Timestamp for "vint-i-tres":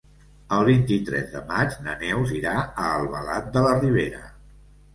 0.69-1.29